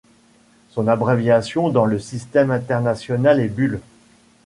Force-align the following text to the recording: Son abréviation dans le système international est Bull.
Son 0.71 0.87
abréviation 0.87 1.69
dans 1.69 1.85
le 1.85 1.99
système 1.99 2.49
international 2.49 3.39
est 3.39 3.49
Bull. 3.49 3.79